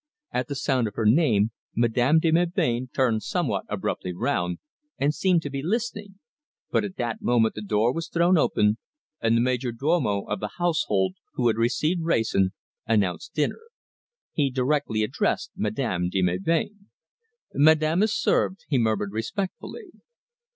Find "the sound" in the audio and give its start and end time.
0.47-0.87